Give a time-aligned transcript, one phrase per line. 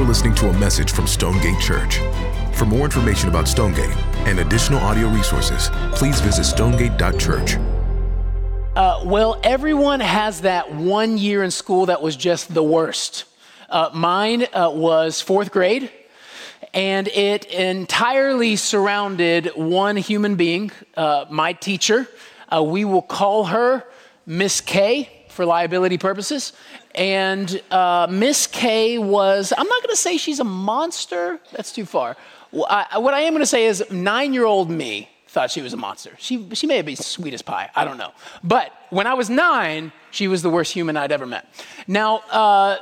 [0.00, 1.98] You're listening to a message from Stonegate Church.
[2.54, 3.94] For more information about Stonegate
[4.26, 7.56] and additional audio resources, please visit stonegate.church.
[8.74, 13.24] Uh, well, everyone has that one year in school that was just the worst.
[13.68, 15.92] Uh, mine uh, was fourth grade,
[16.72, 22.08] and it entirely surrounded one human being, uh, my teacher.
[22.48, 23.84] Uh, we will call her
[24.24, 26.54] Miss K for liability purposes.
[26.94, 31.86] And uh, Miss K was, I'm not going to say she's a monster, that's too
[31.86, 32.16] far.
[32.68, 35.72] I, what I am going to say is nine year old me thought she was
[35.72, 36.10] a monster.
[36.18, 38.10] She, she may have been sweet as pie, I don't know.
[38.42, 41.46] But when I was nine, she was the worst human I'd ever met.
[41.86, 42.78] Now, uh,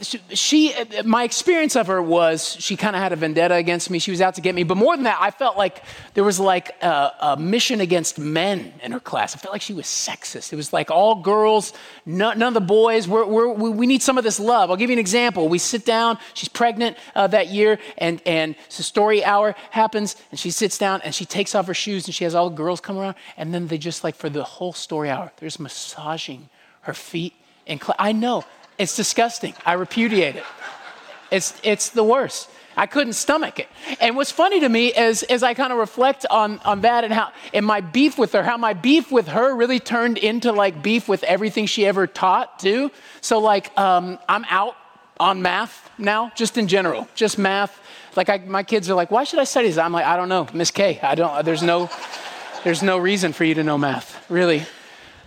[0.00, 3.90] she, she, uh, my experience of her was she kind of had a vendetta against
[3.90, 3.98] me.
[3.98, 4.62] She was out to get me.
[4.62, 5.82] But more than that, I felt like
[6.14, 9.34] there was like a, a mission against men in her class.
[9.34, 10.52] I felt like she was sexist.
[10.52, 11.72] It was like all girls,
[12.06, 13.08] none, none of the boys.
[13.08, 14.70] We're, we're, we need some of this love.
[14.70, 15.48] I'll give you an example.
[15.48, 16.18] We sit down.
[16.34, 21.00] She's pregnant uh, that year, and and the story hour happens, and she sits down
[21.02, 23.52] and she takes off her shoes, and she has all the girls come around, and
[23.52, 26.48] then they just like for the whole story hour, there's massaging
[26.82, 27.34] her feet.
[27.66, 28.44] And cl- I know
[28.78, 29.54] it's disgusting.
[29.64, 30.44] I repudiate it.
[31.30, 32.50] It's, it's the worst.
[32.76, 33.68] I couldn't stomach it.
[34.00, 37.12] And what's funny to me is as I kind of reflect on, on that and
[37.12, 40.82] how and my beef with her, how my beef with her really turned into like
[40.82, 42.90] beef with everything she ever taught too.
[43.20, 44.76] So like um, I'm out
[45.20, 47.80] on math now, just in general, just math.
[48.16, 49.78] Like I, my kids are like, why should I study this?
[49.78, 50.98] I'm like, I don't know, Miss K.
[51.00, 51.44] I don't.
[51.44, 51.90] There's no,
[52.64, 54.64] there's no reason for you to know math, really.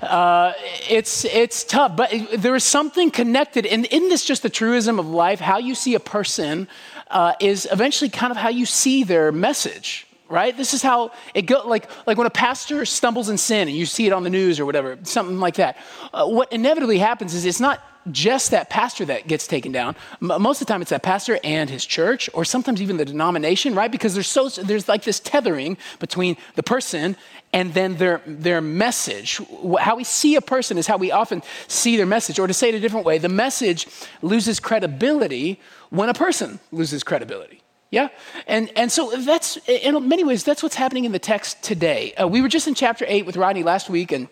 [0.01, 0.53] Uh,
[0.89, 3.65] it's, it's tough, but there is something connected.
[3.65, 5.39] And isn't this just the truism of life?
[5.39, 6.67] How you see a person
[7.09, 11.43] uh, is eventually kind of how you see their message right this is how it
[11.43, 14.29] goes like, like when a pastor stumbles in sin and you see it on the
[14.29, 15.77] news or whatever something like that
[16.13, 19.95] uh, what inevitably happens is it's not just that pastor that gets taken down.
[20.19, 23.75] most of the time, it's that pastor and his church, or sometimes even the denomination,
[23.75, 23.91] right?
[23.91, 27.15] Because there's so there's like this tethering between the person
[27.53, 29.41] and then their their message.
[29.79, 32.39] How we see a person is how we often see their message.
[32.39, 33.87] Or to say it a different way, the message
[34.21, 35.59] loses credibility
[35.89, 37.61] when a person loses credibility.
[37.89, 38.09] Yeah?
[38.47, 42.13] And, and so that's, in many ways, that's what's happening in the text today.
[42.13, 44.27] Uh, we were just in chapter 8 with Rodney last week, and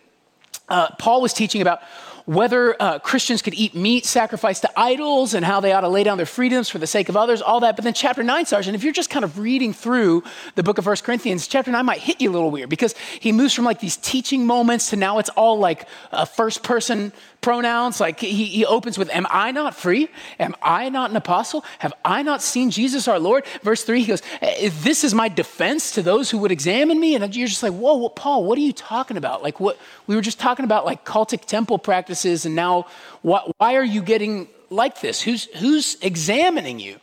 [0.68, 1.80] uh, Paul was teaching about
[2.26, 6.04] whether uh, Christians could eat meat sacrificed to idols and how they ought to lay
[6.04, 7.76] down their freedoms for the sake of others, all that.
[7.76, 10.24] But then chapter 9 starts, and if you're just kind of reading through
[10.56, 13.32] the book of First Corinthians, chapter 9 might hit you a little weird because he
[13.32, 17.14] moves from like these teaching moments to now it's all like a first person
[17.46, 18.00] pronouns.
[18.00, 20.10] Like he, he opens with, Am I not free?
[20.40, 21.64] Am I not an apostle?
[21.78, 23.46] Have I not seen Jesus our Lord?
[23.62, 27.14] Verse 3, he goes, eh, This is my defense to those who would examine me.
[27.14, 29.44] And you're just like, Whoa, what, Paul, what are you talking about?
[29.44, 32.88] Like, what we were just talking about, like cultic temple practices, and now
[33.22, 35.22] why, why are you getting like this?
[35.22, 37.00] Who's, who's examining you?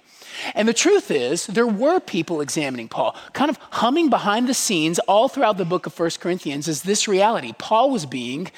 [0.54, 4.98] And the truth is, there were people examining Paul, kind of humming behind the scenes
[5.00, 7.52] all throughout the book of First Corinthians is this reality.
[7.58, 8.50] Paul was being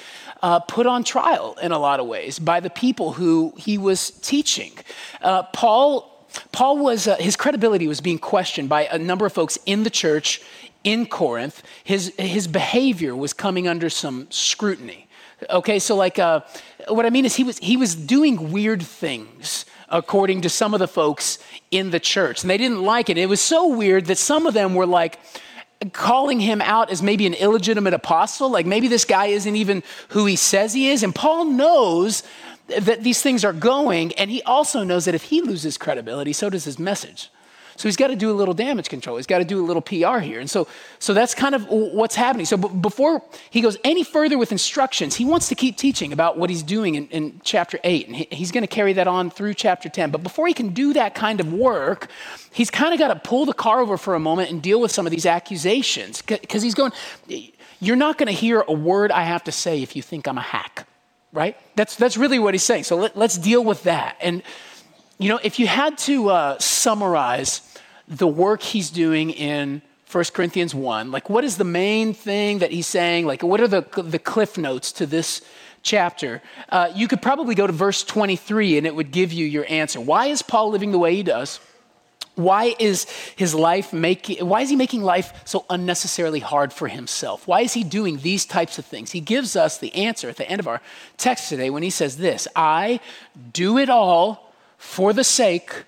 [0.44, 4.10] uh, put on trial in a lot of ways by the people who he was
[4.10, 4.72] teaching.
[5.22, 9.58] Uh, Paul, Paul was, uh, his credibility was being questioned by a number of folks
[9.64, 10.42] in the church
[10.84, 11.62] in Corinth.
[11.82, 15.08] His, his behavior was coming under some scrutiny.
[15.48, 16.42] Okay, so like, uh,
[16.88, 20.78] what I mean is he was, he was doing weird things according to some of
[20.78, 21.38] the folks
[21.70, 22.42] in the church.
[22.42, 23.16] And they didn't like it.
[23.16, 25.18] It was so weird that some of them were like,
[25.92, 28.50] calling him out as maybe an illegitimate apostle.
[28.50, 31.02] Like maybe this guy isn't even who he says he is.
[31.02, 32.22] And Paul knows
[32.68, 36.48] that these things are going, and he also knows that if he loses credibility, so
[36.48, 37.30] does his message.
[37.76, 39.16] So he's got to do a little damage control.
[39.16, 40.38] He's got to do a little PR here.
[40.38, 40.68] And so,
[40.98, 42.46] so that's kind of what's happening.
[42.46, 46.38] So b- before he goes any further with instructions, he wants to keep teaching about
[46.38, 48.06] what he's doing in, in chapter 8.
[48.06, 50.10] And he, he's going to carry that on through chapter 10.
[50.10, 52.08] But before he can do that kind of work,
[52.52, 54.92] he's kind of got to pull the car over for a moment and deal with
[54.92, 56.22] some of these accusations.
[56.22, 56.92] Because he's going,
[57.80, 60.38] You're not going to hear a word I have to say if you think I'm
[60.38, 60.86] a hack,
[61.32, 61.56] right?
[61.74, 62.84] That's, that's really what he's saying.
[62.84, 64.16] So let, let's deal with that.
[64.20, 64.42] And
[65.18, 67.60] you know, if you had to uh, summarize
[68.08, 72.70] the work he's doing in 1 Corinthians 1, like what is the main thing that
[72.70, 73.26] he's saying?
[73.26, 75.40] Like, what are the, the cliff notes to this
[75.82, 76.40] chapter?
[76.68, 80.00] Uh, you could probably go to verse 23 and it would give you your answer.
[80.00, 81.58] Why is Paul living the way he does?
[82.36, 87.46] Why is his life making, why is he making life so unnecessarily hard for himself?
[87.46, 89.12] Why is he doing these types of things?
[89.12, 90.80] He gives us the answer at the end of our
[91.16, 93.00] text today when he says this I
[93.52, 95.84] do it all for the sake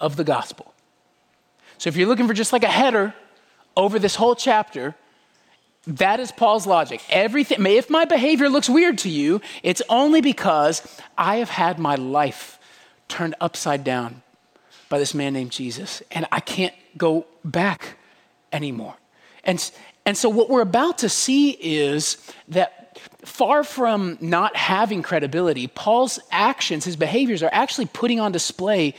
[0.00, 0.71] of the gospel.
[1.82, 3.12] So if you're looking for just like a header
[3.76, 4.94] over this whole chapter,
[5.88, 7.02] that is Paul's logic.
[7.10, 10.80] Everything, if my behavior looks weird to you, it's only because
[11.18, 12.60] I have had my life
[13.08, 14.22] turned upside down
[14.90, 17.96] by this man named Jesus, and I can't go back
[18.52, 18.94] anymore.
[19.42, 19.68] And,
[20.06, 26.20] and so, what we're about to see is that far from not having credibility, Paul's
[26.30, 28.94] actions, his behaviors, are actually putting on display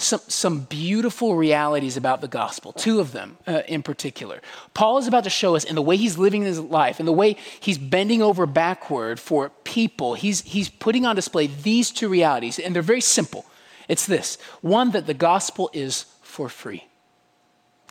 [0.00, 4.40] some, some beautiful realities about the gospel, two of them uh, in particular.
[4.72, 7.12] Paul is about to show us in the way he's living his life, in the
[7.12, 12.60] way he's bending over backward for people, he's, he's putting on display these two realities,
[12.60, 13.44] and they're very simple.
[13.88, 16.86] It's this one, that the gospel is for free,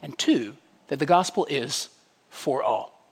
[0.02, 0.56] and two,
[0.88, 1.90] that the gospel is
[2.30, 3.06] for all.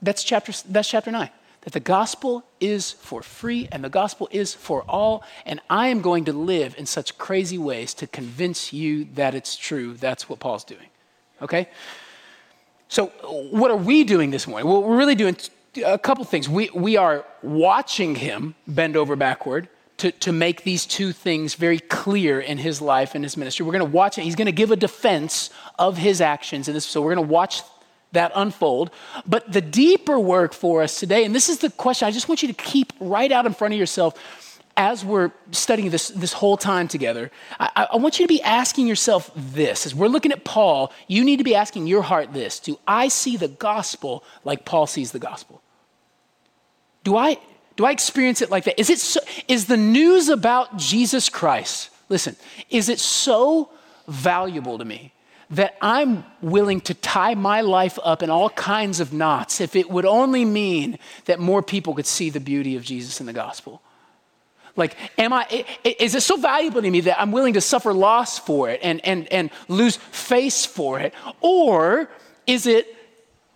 [0.00, 1.28] That's chapter, that's chapter 9
[1.62, 5.22] that the gospel is for free and the gospel is for all.
[5.44, 9.56] And I am going to live in such crazy ways to convince you that it's
[9.56, 9.94] true.
[9.94, 10.86] That's what Paul's doing.
[11.42, 11.68] Okay?
[12.88, 13.06] So,
[13.50, 14.68] what are we doing this morning?
[14.68, 15.36] Well, we're really doing
[15.84, 16.48] a couple things.
[16.48, 19.68] We, we are watching him bend over backward
[19.98, 23.64] to, to make these two things very clear in his life and his ministry.
[23.64, 24.22] We're going to watch it.
[24.22, 26.86] He's going to give a defense of his actions in this.
[26.86, 27.60] So, we're going to watch
[28.12, 28.90] that unfold.
[29.26, 32.42] But the deeper work for us today, and this is the question I just want
[32.42, 34.14] you to keep right out in front of yourself
[34.76, 38.86] as we're studying this, this whole time together, I, I, want you to be asking
[38.86, 39.84] yourself this.
[39.84, 43.08] As we're looking at Paul, you need to be asking your heart this Do I
[43.08, 45.60] see the gospel like Paul sees the gospel?
[47.04, 47.38] Do I,
[47.76, 48.78] do I experience it like that?
[48.80, 52.36] Is, it so, is the news about Jesus Christ, listen,
[52.70, 53.70] is it so
[54.06, 55.12] valuable to me
[55.50, 59.90] that I'm willing to tie my life up in all kinds of knots if it
[59.90, 63.82] would only mean that more people could see the beauty of Jesus in the gospel.
[64.76, 68.38] Like, am I, is it so valuable to me that I'm willing to suffer loss
[68.38, 71.12] for it and, and, and lose face for it?
[71.40, 72.08] Or
[72.46, 72.96] is it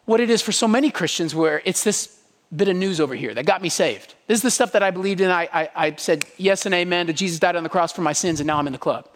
[0.04, 2.18] what it is for so many Christians where it's this
[2.54, 4.14] bit of news over here that got me saved?
[4.26, 5.30] This is the stuff that I believed in.
[5.30, 8.12] I, I, I said yes and amen to Jesus died on the cross for my
[8.12, 9.08] sins and now I'm in the club.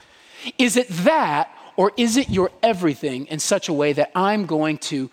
[0.57, 4.79] Is it that or is it your everything in such a way that I'm going
[4.79, 5.11] to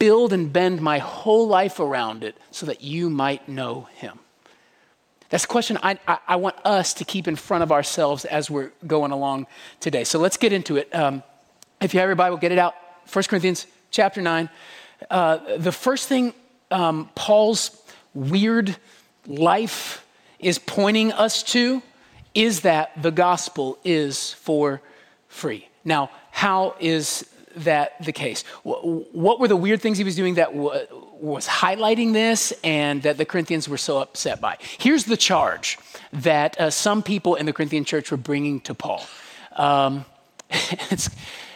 [0.00, 4.18] build and bend my whole life around it so that you might know him?
[5.28, 8.50] That's a question I, I, I want us to keep in front of ourselves as
[8.50, 9.46] we're going along
[9.78, 10.02] today.
[10.02, 10.92] So let's get into it.
[10.92, 11.22] Um,
[11.80, 12.74] if you have your Bible, get it out.
[13.12, 14.50] 1 Corinthians chapter 9.
[15.08, 16.34] Uh, the first thing
[16.72, 17.80] um, Paul's
[18.12, 18.76] weird
[19.24, 20.04] life
[20.40, 21.80] is pointing us to
[22.34, 24.82] is that the gospel is for
[25.30, 25.66] free.
[25.84, 27.24] Now, how is
[27.56, 28.42] that the case?
[28.64, 33.24] What were the weird things he was doing that was highlighting this and that the
[33.24, 34.58] Corinthians were so upset by?
[34.78, 35.78] Here's the charge
[36.12, 39.06] that uh, some people in the Corinthian church were bringing to Paul.
[39.56, 40.04] Um,
[40.50, 41.08] it's,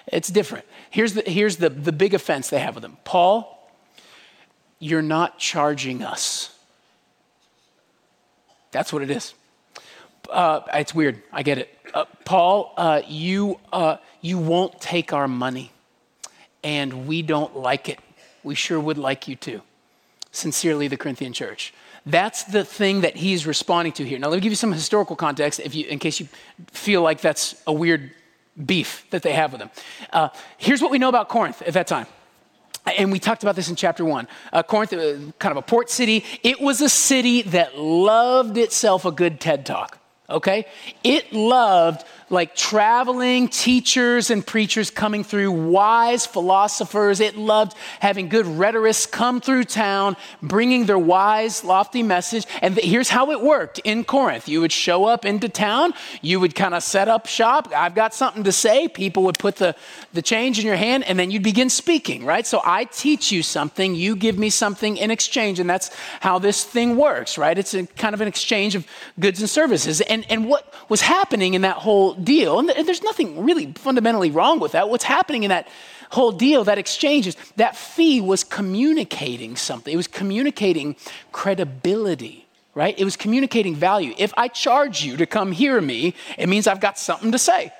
[0.06, 0.64] it's different.
[0.90, 3.50] Here's, the, here's the, the big offense they have with him Paul,
[4.78, 6.56] you're not charging us.
[8.70, 9.34] That's what it is.
[10.30, 11.22] Uh, it's weird.
[11.32, 11.78] I get it.
[11.92, 15.70] Uh, Paul, uh, you, uh, you won't take our money,
[16.62, 17.98] and we don't like it.
[18.42, 19.62] We sure would like you to.
[20.32, 21.72] Sincerely, the Corinthian church.
[22.06, 24.18] That's the thing that he's responding to here.
[24.18, 26.28] Now, let me give you some historical context if you, in case you
[26.72, 28.10] feel like that's a weird
[28.66, 29.70] beef that they have with him.
[30.12, 30.28] Uh,
[30.58, 32.06] here's what we know about Corinth at that time.
[32.98, 34.28] And we talked about this in chapter one.
[34.52, 39.06] Uh, Corinth, uh, kind of a port city, it was a city that loved itself
[39.06, 40.66] a good TED talk okay?
[41.02, 42.04] It loved
[42.34, 47.20] like traveling teachers and preachers coming through, wise philosophers.
[47.20, 52.46] It loved having good rhetorists come through town, bringing their wise, lofty message.
[52.60, 56.54] And here's how it worked in Corinth you would show up into town, you would
[56.54, 57.72] kind of set up shop.
[57.74, 58.88] I've got something to say.
[58.88, 59.74] People would put the,
[60.12, 62.46] the change in your hand, and then you'd begin speaking, right?
[62.46, 66.64] So I teach you something, you give me something in exchange, and that's how this
[66.64, 67.56] thing works, right?
[67.56, 68.86] It's a, kind of an exchange of
[69.20, 70.00] goods and services.
[70.00, 74.60] And, and what was happening in that whole deal, and there's nothing really fundamentally wrong
[74.60, 75.68] with that, what's happening in that
[76.10, 79.92] whole deal, that exchange is that fee was communicating something.
[79.92, 80.96] It was communicating
[81.32, 82.98] credibility, right?
[82.98, 84.14] It was communicating value.
[84.16, 87.72] If I charge you to come hear me, it means I've got something to say.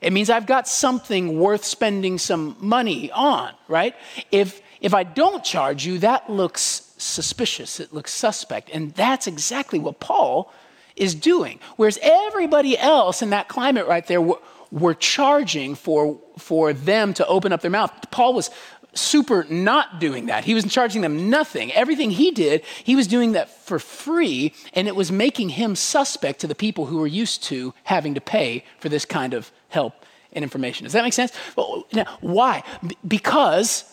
[0.00, 3.94] It means I've got something worth spending some money on, right?
[4.30, 7.78] If if I don't charge you, that looks suspicious.
[7.78, 8.68] It looks suspect.
[8.72, 10.52] And that's exactly what Paul
[10.96, 11.58] is doing.
[11.76, 14.38] Whereas everybody else in that climate right there were,
[14.70, 17.92] were charging for, for them to open up their mouth.
[18.10, 18.50] Paul was
[18.94, 20.44] super not doing that.
[20.44, 21.72] He was charging them nothing.
[21.72, 26.40] Everything he did, he was doing that for free, and it was making him suspect
[26.40, 30.04] to the people who were used to having to pay for this kind of help
[30.32, 30.84] and information.
[30.84, 31.32] Does that make sense?
[31.56, 32.64] Well, now, why?
[32.86, 33.84] B- because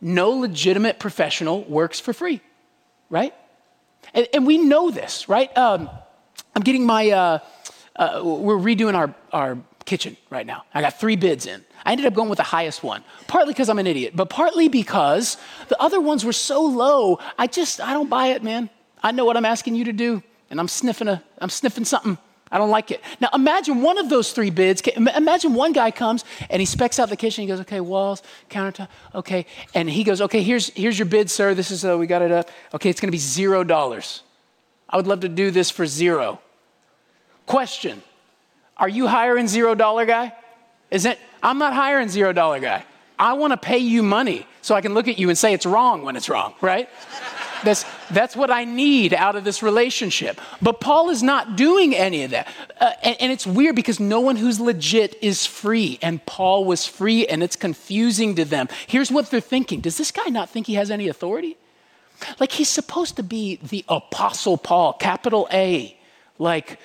[0.00, 2.40] no legitimate professional works for free,
[3.10, 3.34] right?
[4.14, 5.56] And, and we know this, right?
[5.56, 5.90] Um,
[6.58, 7.38] I'm getting my, uh,
[7.94, 10.64] uh, we're redoing our, our kitchen right now.
[10.74, 11.64] I got three bids in.
[11.86, 14.68] I ended up going with the highest one, partly because I'm an idiot, but partly
[14.68, 15.36] because
[15.68, 17.20] the other ones were so low.
[17.38, 18.70] I just, I don't buy it, man.
[19.04, 22.18] I know what I'm asking you to do, and I'm sniffing a, I'm sniffing something.
[22.50, 23.02] I don't like it.
[23.20, 24.80] Now imagine one of those three bids.
[24.80, 27.42] Imagine one guy comes and he specs out the kitchen.
[27.42, 31.54] He goes, "Okay, walls, countertop, okay," and he goes, "Okay, here's here's your bid, sir.
[31.54, 32.48] This is uh, we got it up.
[32.74, 34.22] Okay, it's going to be zero dollars.
[34.88, 36.40] I would love to do this for zero.
[37.48, 38.02] Question:
[38.76, 40.32] Are you hiring zero dollar guy?
[40.90, 41.18] Is it?
[41.42, 42.84] I'm not hiring zero dollar guy.
[43.18, 45.66] I want to pay you money so I can look at you and say it's
[45.66, 46.88] wrong when it's wrong, right?
[47.64, 50.40] That's, that's what I need out of this relationship.
[50.62, 52.46] But Paul is not doing any of that.
[52.80, 55.98] Uh, and, and it's weird because no one who's legit is free.
[56.00, 58.68] And Paul was free, and it's confusing to them.
[58.86, 61.56] Here's what they're thinking Does this guy not think he has any authority?
[62.38, 65.96] Like he's supposed to be the Apostle Paul, capital A.
[66.38, 66.78] Like,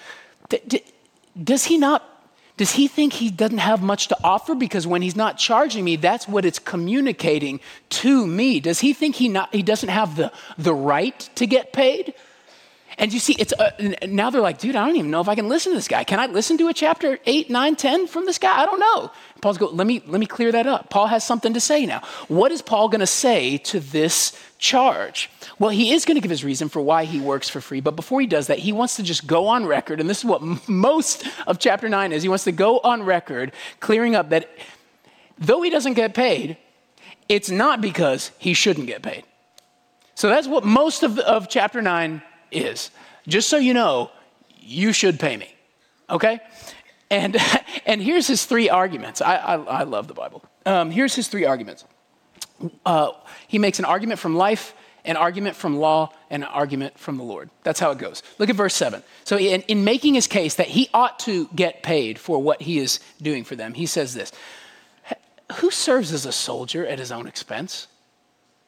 [1.43, 2.10] does he not
[2.55, 4.53] does he think he doesn't have much to offer?
[4.53, 8.60] Because when he's not charging me, that's what it's communicating to me.
[8.60, 12.13] Does he think he, not, he doesn't have the, the right to get paid?
[13.00, 13.72] And you see, it's uh,
[14.07, 16.03] now they're like, dude, I don't even know if I can listen to this guy.
[16.03, 18.62] Can I listen to a chapter 8, 9, 10 from this guy?
[18.62, 19.12] I don't know.
[19.41, 20.91] Paul's go, let me, let me clear that up.
[20.91, 22.01] Paul has something to say now.
[22.27, 25.29] What is Paul going to say to this charge?
[25.60, 27.82] Well, he is going to give his reason for why he works for free.
[27.82, 30.00] But before he does that, he wants to just go on record.
[30.00, 32.24] And this is what most of chapter 9 is.
[32.24, 33.51] He wants to go on record
[33.82, 34.50] clearing up that
[35.38, 36.58] though he doesn't get paid,
[37.27, 39.25] it's not because he shouldn't get paid.
[40.15, 42.89] So that's what most of, of chapter 9 is.
[43.27, 44.12] Just so you know,
[44.60, 45.53] you should pay me.
[46.10, 46.39] Okay?
[47.12, 47.36] And,
[47.86, 49.22] and here's his three arguments.
[49.22, 50.43] I, I, I love the Bible.
[50.65, 51.84] Um, here's his three arguments.
[52.86, 53.12] Uh,
[53.48, 54.74] he makes an argument from life,
[55.05, 57.50] an argument from law, and an argument from the Lord.
[57.63, 58.24] That's how it goes.
[58.39, 59.03] Look at verse 7.
[59.24, 62.79] So, in, in making his case that he ought to get paid for what he
[62.79, 64.32] is doing for them, he says this
[65.55, 67.88] Who serves as a soldier at his own expense?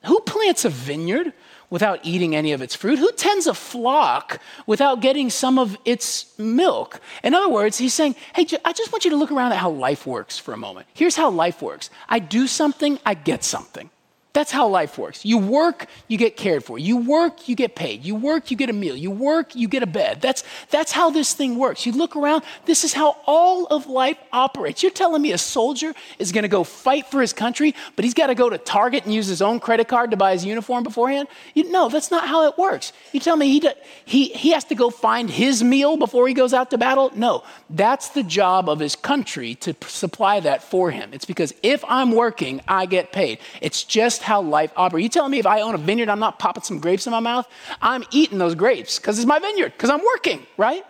[0.06, 1.34] Who plants a vineyard
[1.76, 2.98] without eating any of its fruit?
[2.98, 6.06] Who tends a flock without getting some of its
[6.40, 7.02] milk?
[7.22, 9.72] In other words, he's saying, Hey, I just want you to look around at how
[9.72, 10.88] life works for a moment.
[10.94, 13.90] Here's how life works I do something, I get something.
[14.36, 15.24] That's how life works.
[15.24, 16.78] You work, you get cared for.
[16.78, 18.04] You work, you get paid.
[18.04, 18.94] You work, you get a meal.
[18.94, 20.20] You work, you get a bed.
[20.20, 21.86] That's, that's how this thing works.
[21.86, 24.84] You look around, this is how all of life operates.
[24.84, 28.14] You're telling me a soldier is going to go fight for his country, but he's
[28.14, 30.84] got to go to Target and use his own credit card to buy his uniform
[30.84, 31.30] beforehand?
[31.54, 32.92] You, no, that's not how it works.
[33.14, 33.70] You tell me he, do,
[34.04, 37.10] he, he has to go find his meal before he goes out to battle?
[37.16, 41.12] No, that's the job of his country to supply that for him.
[41.14, 43.40] It's because if I'm working, I get paid.
[43.62, 45.04] It's just how life operates.
[45.04, 47.20] You telling me if I own a vineyard, I'm not popping some grapes in my
[47.20, 47.48] mouth?
[47.82, 50.84] I'm eating those grapes because it's my vineyard, because I'm working, right?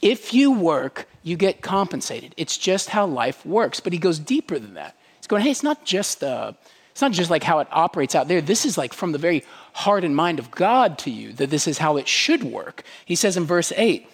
[0.00, 2.34] If you work, you get compensated.
[2.36, 3.78] It's just how life works.
[3.78, 4.96] But he goes deeper than that.
[5.18, 6.52] He's going, hey, it's not just uh,
[6.92, 8.40] it's not just like how it operates out there.
[8.40, 11.66] This is like from the very heart and mind of God to you that this
[11.66, 12.84] is how it should work.
[13.06, 14.06] He says in verse 8,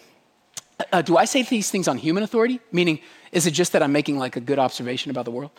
[0.93, 2.61] uh, do I say these things on human authority?
[2.71, 3.01] Meaning,
[3.33, 5.51] is it just that I'm making like a good observation about the world?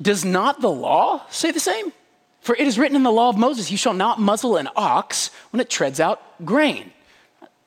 [0.00, 1.92] Does not the law say the same?
[2.40, 5.30] For it is written in the law of Moses, you shall not muzzle an ox
[5.50, 6.92] when it treads out grain.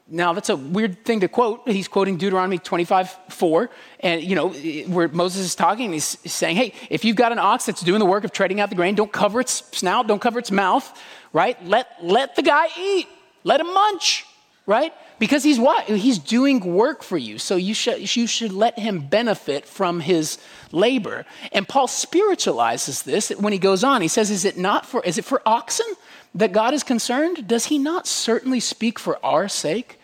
[0.10, 1.68] Now, that's a weird thing to quote.
[1.68, 3.70] He's quoting Deuteronomy 25, 4,
[4.00, 4.50] and, you know,
[4.88, 8.06] where Moses is talking, he's saying, hey, if you've got an ox that's doing the
[8.06, 10.98] work of treading out the grain, don't cover its snout, don't cover its mouth,
[11.34, 11.62] right?
[11.66, 13.08] Let, let the guy eat,
[13.44, 14.26] let him munch,
[14.66, 14.94] right?
[15.20, 15.86] Because he's what?
[15.86, 17.38] He's doing work for you.
[17.38, 20.38] So you should, you should let him benefit from his
[20.72, 21.26] labor.
[21.52, 24.02] And Paul spiritualizes this when he goes on.
[24.02, 25.88] He says, Is it not for, is it for oxen
[26.36, 27.48] that God is concerned?
[27.48, 30.00] Does he not certainly speak for our sake?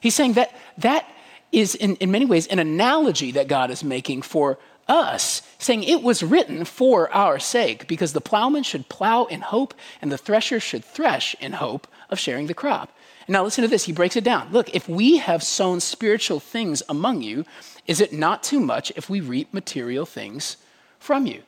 [0.00, 1.08] He's saying that that
[1.52, 4.58] is in, in many ways an analogy that God is making for
[4.88, 9.74] us, saying it was written for our sake, because the plowman should plow in hope
[10.00, 12.92] and the thresher should thresh in hope of sharing the crop.
[13.28, 13.84] Now, listen to this.
[13.84, 14.52] He breaks it down.
[14.52, 17.44] Look, if we have sown spiritual things among you,
[17.86, 20.56] is it not too much if we reap material things
[20.98, 21.42] from you?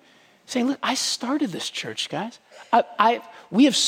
[0.47, 2.38] Saying, look, I started this church, guys.
[2.73, 3.78] I, I we have,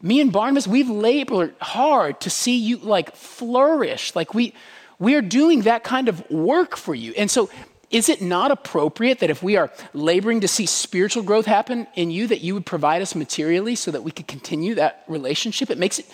[0.00, 4.14] me and Barnabas, we've labored hard to see you like flourish.
[4.14, 4.54] Like we,
[4.98, 7.14] we are doing that kind of work for you.
[7.16, 7.50] And so
[7.90, 12.10] is it not appropriate that if we are laboring to see spiritual growth happen in
[12.10, 15.70] you, that you would provide us materially so that we could continue that relationship?
[15.70, 16.06] It makes it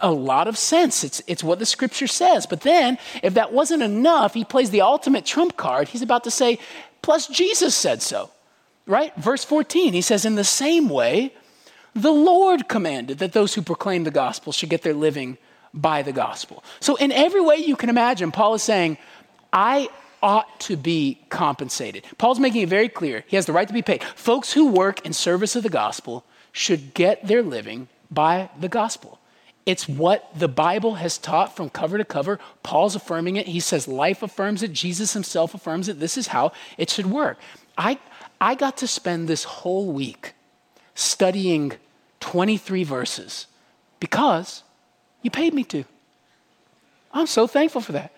[0.00, 1.04] a lot of sense.
[1.04, 2.46] It's, it's what the scripture says.
[2.46, 5.88] But then, if that wasn't enough, he plays the ultimate trump card.
[5.88, 6.58] He's about to say,
[7.02, 8.30] plus Jesus said so,
[8.86, 9.14] right?
[9.16, 11.32] Verse 14, he says, In the same way,
[11.94, 15.38] the Lord commanded that those who proclaim the gospel should get their living
[15.72, 16.64] by the gospel.
[16.80, 18.98] So, in every way you can imagine, Paul is saying,
[19.52, 19.88] I
[20.22, 22.04] ought to be compensated.
[22.16, 24.02] Paul's making it very clear he has the right to be paid.
[24.02, 29.18] Folks who work in service of the gospel should get their living by the gospel.
[29.66, 32.38] It's what the Bible has taught from cover to cover.
[32.62, 33.46] Paul's affirming it.
[33.46, 34.72] He says life affirms it.
[34.72, 36.00] Jesus himself affirms it.
[36.00, 37.38] This is how it should work.
[37.78, 37.98] I,
[38.40, 40.34] I got to spend this whole week
[40.94, 41.72] studying
[42.20, 43.46] 23 verses
[44.00, 44.62] because
[45.22, 45.84] you paid me to.
[47.12, 48.12] I'm so thankful for that.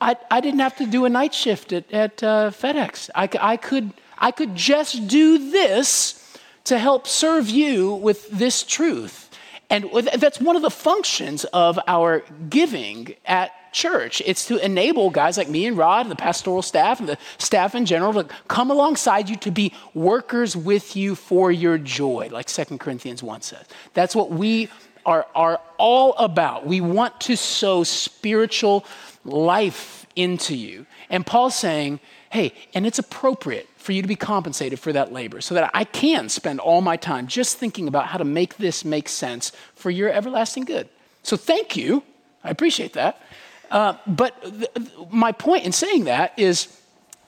[0.00, 3.10] I, I didn't have to do a night shift at, at uh, FedEx.
[3.14, 9.25] I, I, could, I could just do this to help serve you with this truth.
[9.68, 14.22] And that's one of the functions of our giving at church.
[14.24, 17.74] It's to enable guys like me and Rod and the pastoral staff and the staff
[17.74, 22.46] in general to come alongside you to be workers with you for your joy, like
[22.46, 23.66] 2 Corinthians 1 says.
[23.92, 24.70] That's what we
[25.04, 26.66] are, are all about.
[26.66, 28.84] We want to sow spiritual
[29.24, 30.86] life into you.
[31.10, 35.40] And Paul's saying, hey, and it's appropriate for you to be compensated for that labor
[35.40, 38.84] so that I can spend all my time just thinking about how to make this
[38.84, 40.88] make sense for your everlasting good.
[41.22, 42.02] So thank you.
[42.42, 43.22] I appreciate that.
[43.70, 46.66] Uh, but th- my point in saying that is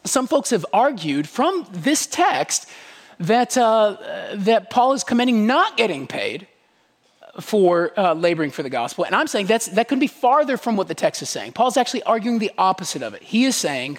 [0.02, 2.68] some folks have argued from this text
[3.20, 3.96] that, uh,
[4.34, 6.48] that Paul is commending not getting paid
[7.40, 9.04] for uh, laboring for the gospel.
[9.04, 11.52] And I'm saying that's, that could be farther from what the text is saying.
[11.52, 13.22] Paul's actually arguing the opposite of it.
[13.22, 13.98] He is saying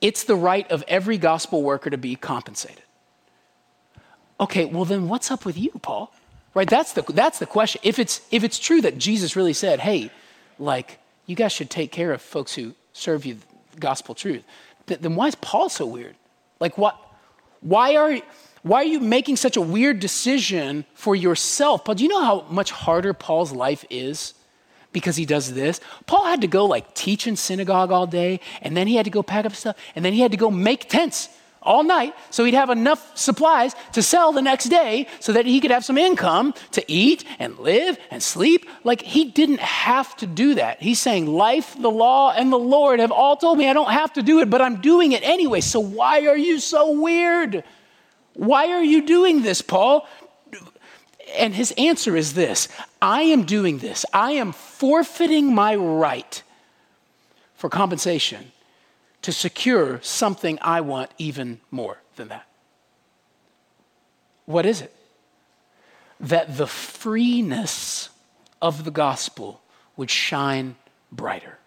[0.00, 2.82] it's the right of every gospel worker to be compensated.
[4.38, 6.12] Okay, well, then what's up with you, Paul?
[6.54, 6.68] Right?
[6.68, 7.80] That's the, that's the question.
[7.84, 10.10] If it's, if it's true that Jesus really said, hey,
[10.58, 13.38] like, you guys should take care of folks who serve you
[13.80, 14.44] gospel truth,
[14.86, 16.14] then why is Paul so weird?
[16.60, 16.96] Like, what,
[17.60, 18.18] why, are,
[18.62, 21.84] why are you making such a weird decision for yourself?
[21.84, 24.34] Paul, do you know how much harder Paul's life is?
[24.94, 25.78] Because he does this.
[26.06, 29.10] Paul had to go like teach in synagogue all day, and then he had to
[29.10, 31.28] go pack up stuff, and then he had to go make tents
[31.64, 35.60] all night so he'd have enough supplies to sell the next day so that he
[35.60, 38.68] could have some income to eat and live and sleep.
[38.84, 40.80] Like he didn't have to do that.
[40.80, 44.12] He's saying, Life, the law, and the Lord have all told me I don't have
[44.14, 45.60] to do it, but I'm doing it anyway.
[45.60, 47.64] So why are you so weird?
[48.34, 50.06] Why are you doing this, Paul?
[51.36, 52.68] And his answer is this
[53.00, 54.04] I am doing this.
[54.12, 56.42] I am forfeiting my right
[57.54, 58.52] for compensation
[59.22, 62.46] to secure something I want even more than that.
[64.46, 64.94] What is it?
[66.20, 68.10] That the freeness
[68.60, 69.62] of the gospel
[69.96, 70.76] would shine
[71.10, 71.58] brighter.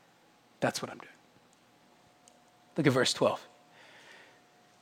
[0.60, 1.10] That's what I'm doing.
[2.78, 3.48] Look at verse 12.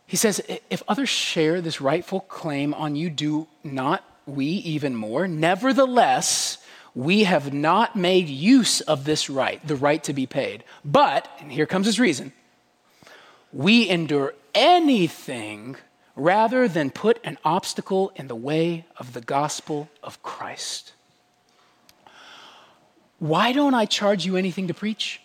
[0.07, 5.27] He says, If others share this rightful claim on you, do not we even more.
[5.27, 6.57] Nevertheless,
[6.93, 10.63] we have not made use of this right, the right to be paid.
[10.83, 12.31] But, and here comes his reason,
[13.51, 15.75] we endure anything
[16.15, 20.93] rather than put an obstacle in the way of the gospel of Christ.
[23.19, 25.21] Why don't I charge you anything to preach?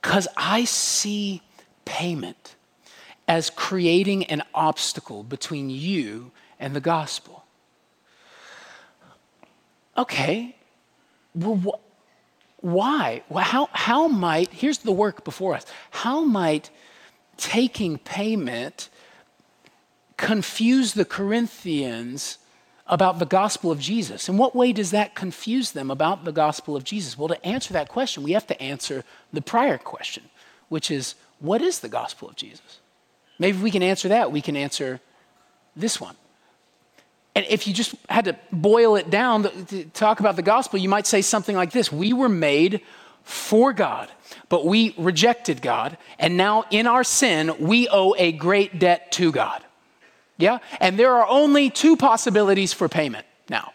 [0.00, 1.42] Because I see
[1.84, 2.56] payment
[3.28, 7.44] as creating an obstacle between you and the gospel.
[9.98, 10.56] Okay,
[11.34, 13.22] well, wh- why?
[13.28, 16.70] Well, how, how might, here's the work before us, how might
[17.36, 18.88] taking payment
[20.16, 22.38] confuse the Corinthians
[22.86, 24.28] about the gospel of Jesus?
[24.28, 27.18] In what way does that confuse them about the gospel of Jesus?
[27.18, 30.22] Well, to answer that question, we have to answer the prior question,
[30.68, 32.78] which is what is the gospel of Jesus?
[33.38, 35.00] Maybe we can answer that, we can answer
[35.74, 36.14] this one.
[37.34, 40.88] And if you just had to boil it down to talk about the gospel, you
[40.88, 42.82] might say something like this We were made
[43.24, 44.10] for God,
[44.48, 49.32] but we rejected God, and now in our sin, we owe a great debt to
[49.32, 49.62] God.
[50.36, 50.58] Yeah?
[50.80, 53.72] And there are only two possibilities for payment now.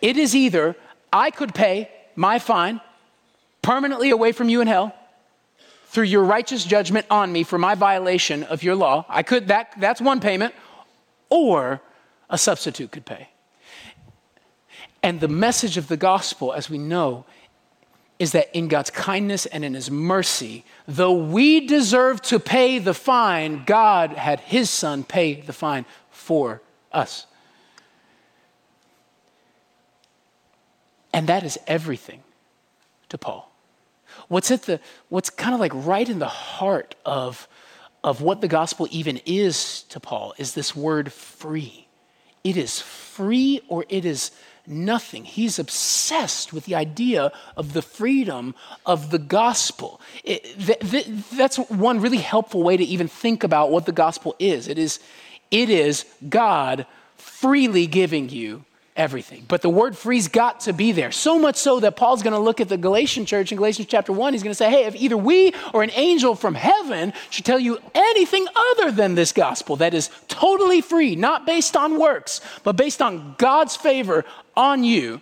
[0.00, 0.76] It is either
[1.12, 2.80] I could pay my fine
[3.62, 4.94] permanently away from you in hell
[5.86, 9.04] through your righteous judgment on me for my violation of your law.
[9.08, 10.54] I could that that's one payment
[11.30, 11.80] or
[12.30, 13.28] a substitute could pay.
[15.02, 17.24] And the message of the gospel, as we know,
[18.18, 22.94] is that in God's kindness and in His mercy, though we deserve to pay the
[22.94, 26.60] fine, God had His Son pay the fine for
[26.92, 27.26] us.
[31.12, 32.22] And that is everything
[33.08, 33.50] to Paul.
[34.28, 37.48] What's at the what's kind of like right in the heart of,
[38.04, 41.87] of what the gospel even is to Paul is this word free.
[42.48, 44.30] It is free or it is
[44.66, 45.26] nothing.
[45.26, 48.54] He's obsessed with the idea of the freedom
[48.86, 50.00] of the gospel.
[50.24, 51.06] It, th- th-
[51.36, 54.66] that's one really helpful way to even think about what the gospel is.
[54.66, 54.98] It is,
[55.50, 58.64] it is God freely giving you
[58.98, 59.44] everything.
[59.48, 61.12] But the word free's got to be there.
[61.12, 64.12] So much so that Paul's going to look at the Galatian church in Galatians chapter
[64.12, 64.34] 1.
[64.34, 67.60] He's going to say, hey, if either we or an angel from heaven should tell
[67.60, 72.76] you anything other than this gospel that is totally free, not based on works, but
[72.76, 74.24] based on God's favor
[74.56, 75.20] on you,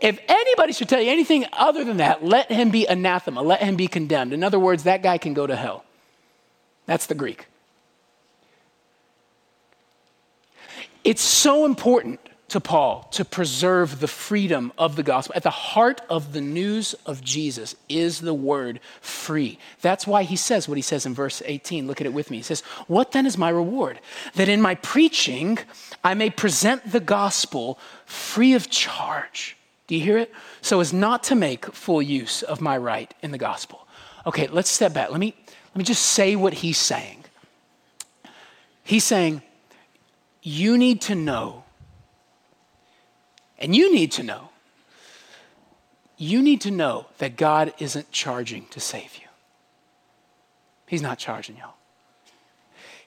[0.00, 3.76] if anybody should tell you anything other than that, let him be anathema, let him
[3.76, 4.32] be condemned.
[4.32, 5.84] In other words, that guy can go to hell.
[6.86, 7.46] That's the Greek.
[11.04, 12.18] It's so important
[12.54, 15.34] to Paul to preserve the freedom of the gospel.
[15.34, 19.58] At the heart of the news of Jesus is the word free.
[19.80, 21.88] That's why he says what he says in verse 18.
[21.88, 22.36] Look at it with me.
[22.36, 23.98] He says, What then is my reward?
[24.36, 25.58] That in my preaching
[26.04, 29.56] I may present the gospel free of charge.
[29.88, 30.32] Do you hear it?
[30.62, 33.88] So as not to make full use of my right in the gospel.
[34.26, 35.10] Okay, let's step back.
[35.10, 37.24] Let me, let me just say what he's saying.
[38.84, 39.42] He's saying,
[40.40, 41.63] You need to know
[43.58, 44.50] and you need to know.
[46.16, 49.28] You need to know that God isn't charging to save you.
[50.86, 51.74] He's not charging y'all.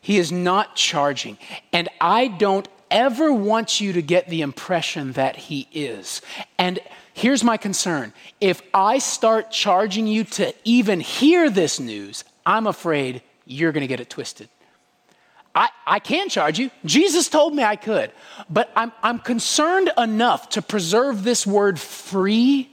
[0.01, 1.37] He is not charging.
[1.73, 6.21] And I don't ever want you to get the impression that He is.
[6.57, 6.79] And
[7.13, 13.21] here's my concern if I start charging you to even hear this news, I'm afraid
[13.45, 14.49] you're going to get it twisted.
[15.57, 16.69] I, I can charge you.
[16.85, 18.11] Jesus told me I could.
[18.47, 22.69] But I'm, I'm concerned enough to preserve this word free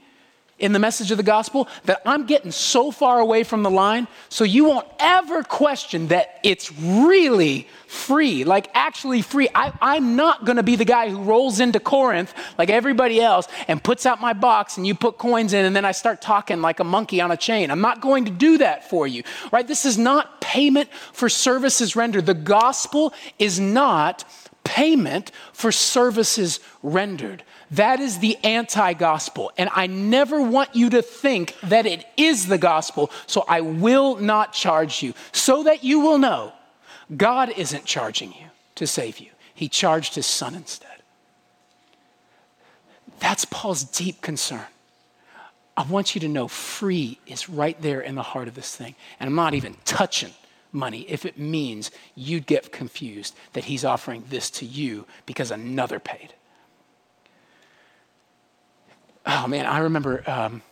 [0.59, 4.07] in the message of the gospel that I'm getting so far away from the line
[4.29, 9.49] so you won't ever question that it's really free, like actually free.
[9.55, 13.83] I, am not to be the guy who rolls into Corinth like everybody else and
[13.83, 16.81] puts out my box and you put coins in and then I start talking like
[16.81, 17.71] a monkey on a chain.
[17.71, 19.67] I'm not going to do that for you, right?
[19.67, 22.27] This is not payment for services rendered.
[22.27, 24.25] The gospel is not
[24.65, 27.45] payment for services rendered.
[27.71, 29.53] That is the anti gospel.
[29.57, 34.17] And I never want you to think that it is the gospel, so I will
[34.17, 36.53] not charge you, so that you will know
[37.15, 38.47] God isn't charging you
[38.77, 39.31] to save you.
[39.55, 40.89] He charged his son instead.
[43.21, 44.67] That's Paul's deep concern.
[45.77, 48.95] I want you to know free is right there in the heart of this thing.
[49.19, 50.33] And I'm not even touching
[50.73, 55.99] money if it means you'd get confused that he's offering this to you because another
[55.99, 56.35] paid
[59.27, 60.63] oh man, I remember um,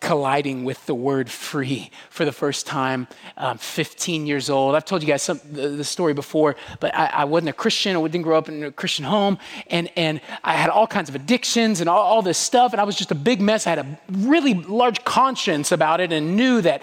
[0.00, 3.06] colliding with the word free for the first time,
[3.36, 4.74] um, 15 years old.
[4.74, 7.96] I've told you guys some, the, the story before, but I, I, wasn't a Christian.
[7.96, 9.38] I didn't grow up in a Christian home.
[9.68, 12.72] And, and I had all kinds of addictions and all, all this stuff.
[12.72, 13.66] And I was just a big mess.
[13.66, 16.82] I had a really large conscience about it and knew that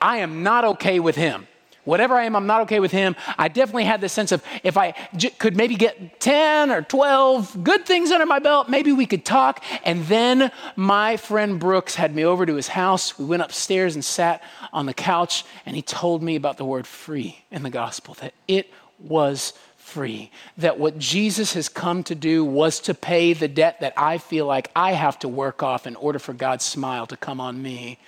[0.00, 1.46] I am not okay with him.
[1.88, 3.16] Whatever I am, I'm not okay with him.
[3.38, 7.64] I definitely had this sense of if I j- could maybe get 10 or 12
[7.64, 9.64] good things under my belt, maybe we could talk.
[9.84, 13.18] And then my friend Brooks had me over to his house.
[13.18, 16.86] We went upstairs and sat on the couch, and he told me about the word
[16.86, 20.30] free in the gospel, that it was free.
[20.58, 24.44] That what Jesus has come to do was to pay the debt that I feel
[24.44, 27.98] like I have to work off in order for God's smile to come on me.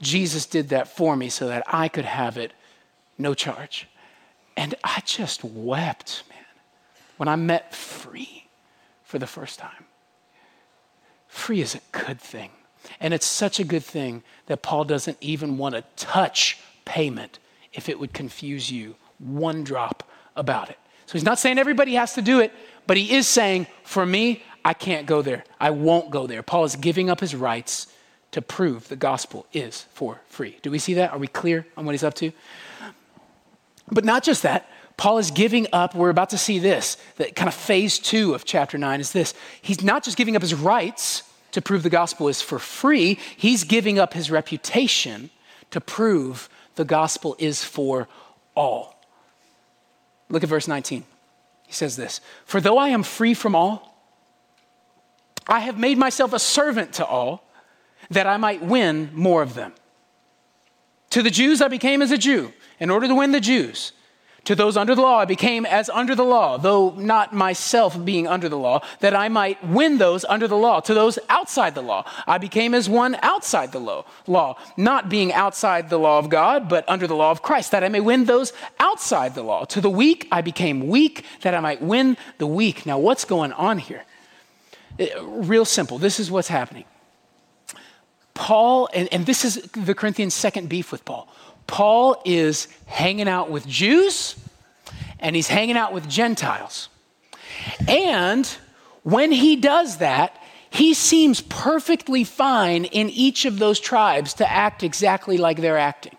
[0.00, 2.52] Jesus did that for me so that I could have it
[3.16, 3.88] no charge.
[4.56, 6.38] And I just wept, man,
[7.16, 8.48] when I met free
[9.04, 9.86] for the first time.
[11.26, 12.50] Free is a good thing.
[13.00, 17.38] And it's such a good thing that Paul doesn't even want to touch payment
[17.72, 20.78] if it would confuse you one drop about it.
[21.06, 22.52] So he's not saying everybody has to do it,
[22.86, 25.44] but he is saying, for me, I can't go there.
[25.60, 26.42] I won't go there.
[26.42, 27.86] Paul is giving up his rights
[28.32, 30.58] to prove the gospel is for free.
[30.62, 31.12] Do we see that?
[31.12, 32.32] Are we clear on what he's up to?
[33.90, 37.48] But not just that, Paul is giving up, we're about to see this, that kind
[37.48, 39.32] of phase two of chapter nine is this.
[39.62, 43.64] He's not just giving up his rights to prove the gospel is for free, he's
[43.64, 45.30] giving up his reputation
[45.70, 48.08] to prove the gospel is for
[48.54, 49.00] all.
[50.28, 51.04] Look at verse 19.
[51.66, 53.94] He says this For though I am free from all,
[55.48, 57.47] I have made myself a servant to all
[58.10, 59.72] that I might win more of them.
[61.10, 63.92] To the Jews, I became as a Jew in order to win the Jews.
[64.44, 68.26] To those under the law, I became as under the law, though not myself being
[68.26, 70.80] under the law, that I might win those under the law.
[70.80, 75.34] To those outside the law, I became as one outside the law, law, not being
[75.34, 78.24] outside the law of God, but under the law of Christ, that I may win
[78.24, 79.66] those outside the law.
[79.66, 82.86] To the weak, I became weak, that I might win the weak.
[82.86, 84.04] Now, what's going on here?
[84.98, 85.98] Uh, real simple.
[85.98, 86.84] This is what's happening.
[88.38, 91.28] Paul, and, and this is the Corinthians' second beef with Paul.
[91.66, 94.36] Paul is hanging out with Jews
[95.18, 96.88] and he's hanging out with Gentiles.
[97.88, 98.46] And
[99.02, 104.84] when he does that, he seems perfectly fine in each of those tribes to act
[104.84, 106.16] exactly like they're acting.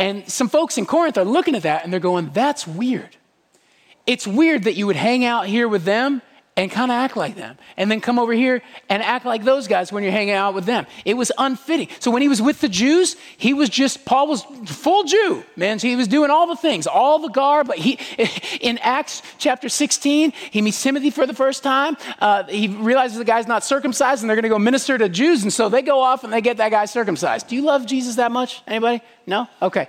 [0.00, 3.16] And some folks in Corinth are looking at that and they're going, that's weird.
[4.04, 6.22] It's weird that you would hang out here with them
[6.56, 7.58] and kind of act like them.
[7.76, 10.66] And then come over here and act like those guys when you're hanging out with
[10.66, 10.86] them.
[11.04, 11.88] It was unfitting.
[11.98, 15.80] So when he was with the Jews, he was just, Paul was full Jew, man.
[15.80, 17.66] So he was doing all the things, all the garb.
[17.66, 17.98] But he,
[18.60, 21.96] in Acts chapter 16, he meets Timothy for the first time.
[22.20, 25.42] Uh, he realizes the guy's not circumcised and they're going to go minister to Jews.
[25.42, 27.48] And so they go off and they get that guy circumcised.
[27.48, 28.62] Do you love Jesus that much?
[28.68, 29.02] Anybody?
[29.26, 29.48] No?
[29.60, 29.88] Okay.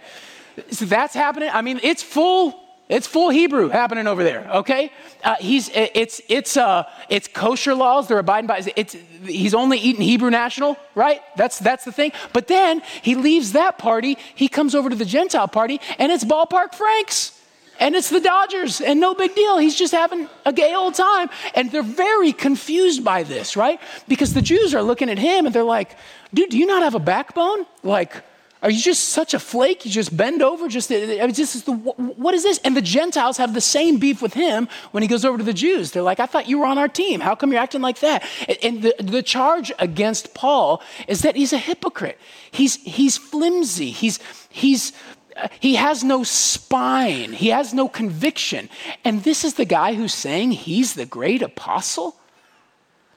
[0.71, 1.49] So that's happening.
[1.53, 4.91] I mean, it's full it's full Hebrew happening over there, okay?
[5.23, 8.61] Uh, he's, it's, it's, uh, it's kosher laws they're abiding by.
[8.75, 8.95] It's,
[9.25, 11.21] he's only eating Hebrew national, right?
[11.35, 12.11] That's, that's the thing.
[12.31, 16.23] But then he leaves that party, he comes over to the Gentile party, and it's
[16.23, 17.31] ballpark Franks.
[17.77, 19.57] And it's the Dodgers, and no big deal.
[19.57, 21.29] He's just having a gay old time.
[21.55, 23.81] And they're very confused by this, right?
[24.07, 25.97] Because the Jews are looking at him and they're like,
[26.33, 27.65] dude, do you not have a backbone?
[27.83, 28.23] Like,
[28.65, 29.85] are you just such a flake?
[29.85, 30.67] You just bend over?
[30.67, 32.57] Just, I mean, this is the, what is this?
[32.63, 35.53] And the Gentiles have the same beef with him when he goes over to the
[35.53, 35.91] Jews.
[35.91, 37.19] They're like, I thought you were on our team.
[37.19, 38.23] How come you're acting like that?
[38.63, 42.17] And the, the charge against Paul is that he's a hypocrite.
[42.49, 43.91] He's, he's flimsy.
[43.91, 44.93] He's, he's,
[45.37, 47.33] uh, he has no spine.
[47.33, 48.67] He has no conviction.
[49.03, 52.15] And this is the guy who's saying he's the great apostle?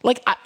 [0.03, 0.37] Like, I,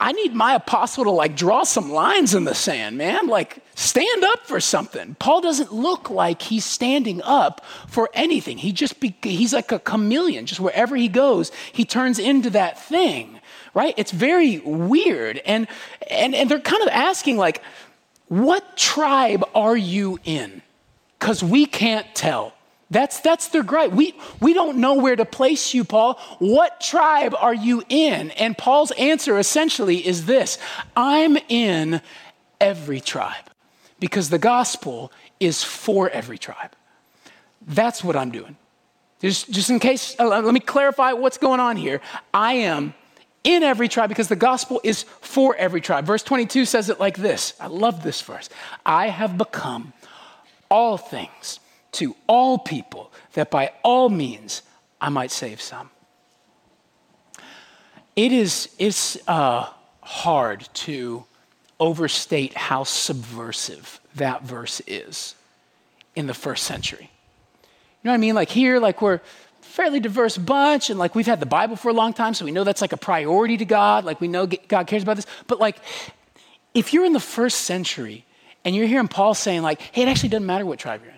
[0.00, 3.26] I need my apostle to like draw some lines in the sand, man.
[3.26, 5.16] Like, stand up for something.
[5.18, 8.56] Paul doesn't look like he's standing up for anything.
[8.56, 10.46] He just, be, he's like a chameleon.
[10.46, 13.38] Just wherever he goes, he turns into that thing,
[13.74, 13.92] right?
[13.98, 15.42] It's very weird.
[15.44, 15.68] And,
[16.10, 17.60] and, and they're kind of asking, like,
[18.28, 20.62] what tribe are you in?
[21.18, 22.55] Because we can't tell.
[22.90, 23.90] That's, that's their gripe.
[23.90, 26.20] We, we don't know where to place you, Paul.
[26.38, 28.30] What tribe are you in?
[28.32, 30.58] And Paul's answer essentially is this
[30.96, 32.00] I'm in
[32.60, 33.50] every tribe
[33.98, 36.76] because the gospel is for every tribe.
[37.66, 38.56] That's what I'm doing.
[39.20, 42.00] Just, just in case, uh, let me clarify what's going on here.
[42.32, 42.94] I am
[43.42, 46.04] in every tribe because the gospel is for every tribe.
[46.04, 48.48] Verse 22 says it like this I love this verse
[48.84, 49.92] I have become
[50.68, 51.60] all things
[51.96, 54.62] to all people, that by all means
[55.00, 55.90] I might save some.
[58.14, 59.68] It is it's, uh,
[60.00, 61.24] hard to
[61.80, 65.34] overstate how subversive that verse is
[66.14, 67.10] in the first century.
[67.62, 67.68] You
[68.04, 68.34] know what I mean?
[68.34, 69.20] Like here, like we're
[69.60, 72.52] fairly diverse bunch, and like we've had the Bible for a long time, so we
[72.52, 74.04] know that's like a priority to God.
[74.04, 75.26] Like we know God cares about this.
[75.48, 75.76] But like,
[76.72, 78.24] if you're in the first century
[78.64, 81.15] and you're hearing Paul saying, like, hey, it actually doesn't matter what tribe you're in.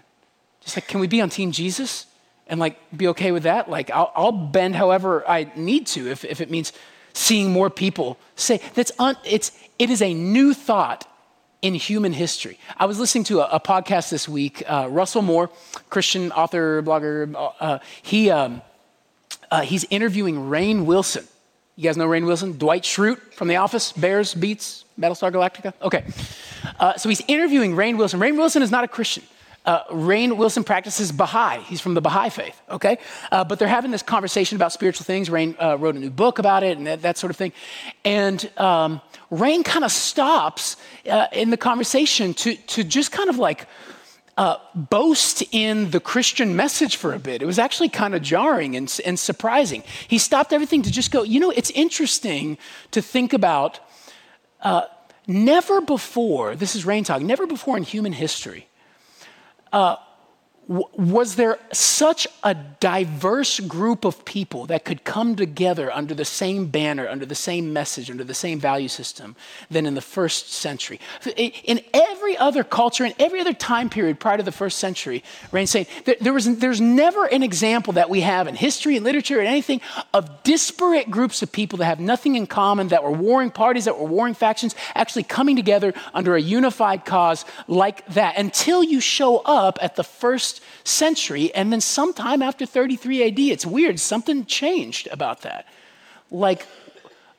[0.68, 2.04] Just like, can we be on Team Jesus
[2.46, 3.70] and like be okay with that?
[3.70, 6.74] Like, I'll, I'll bend however I need to if, if it means
[7.14, 11.10] seeing more people say that's un, it's it is a new thought
[11.62, 12.58] in human history.
[12.76, 14.62] I was listening to a, a podcast this week.
[14.66, 15.48] Uh, Russell Moore,
[15.88, 18.60] Christian author, blogger, uh, he um,
[19.50, 21.26] uh, he's interviewing Rainn Wilson.
[21.76, 22.58] You guys know Rainn Wilson?
[22.58, 25.72] Dwight Schrute from The Office, Bears, Beats, Battlestar Galactica.
[25.80, 26.04] Okay,
[26.78, 28.20] uh, so he's interviewing Rainn Wilson.
[28.20, 29.24] Rainn Wilson is not a Christian.
[29.64, 31.60] Uh, Rainn Wilson practices Baha'i.
[31.60, 32.98] He's from the Baha'i faith, okay?
[33.30, 35.28] Uh, but they're having this conversation about spiritual things.
[35.28, 37.52] Rainn uh, wrote a new book about it and that, that sort of thing.
[38.04, 40.76] And um, Rainn kind of stops
[41.10, 43.66] uh, in the conversation to, to just kind of like
[44.38, 47.42] uh, boast in the Christian message for a bit.
[47.42, 49.82] It was actually kind of jarring and, and surprising.
[50.06, 52.56] He stopped everything to just go, you know, it's interesting
[52.92, 53.80] to think about.
[54.62, 54.82] Uh,
[55.26, 58.67] never before, this is Rainn talking, never before in human history
[59.72, 59.96] uh,
[60.68, 66.66] was there such a diverse group of people that could come together under the same
[66.66, 69.34] banner, under the same message, under the same value system
[69.70, 71.00] than in the first century?
[71.36, 75.70] In every other culture, in every other time period prior to the first century, Rainn's
[75.70, 75.86] saying
[76.20, 79.80] there was, there's never an example that we have in history and literature and anything
[80.12, 83.98] of disparate groups of people that have nothing in common, that were warring parties, that
[83.98, 89.38] were warring factions, actually coming together under a unified cause like that until you show
[89.38, 90.57] up at the first
[90.88, 95.66] century, and then sometime after 33 AD, it's weird, something changed about that.
[96.30, 96.66] Like,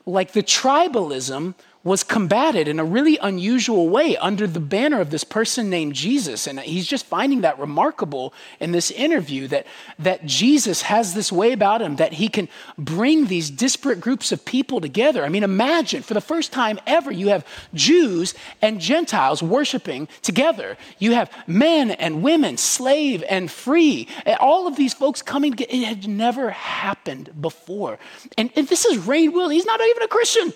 [0.05, 5.23] like the tribalism was combated in a really unusual way under the banner of this
[5.23, 6.45] person named Jesus.
[6.45, 9.65] And he's just finding that remarkable in this interview that,
[9.97, 14.43] that Jesus has this way about him that he can bring these disparate groups of
[14.43, 15.23] people together.
[15.23, 20.77] I mean, imagine for the first time ever, you have Jews and Gentiles worshiping together.
[20.97, 24.09] You have men and women, slave and free.
[24.41, 25.71] All of these folks coming together.
[25.71, 27.99] It had never happened before.
[28.37, 29.47] And, and this is Rainn Will.
[29.47, 30.51] He's not even a Christian.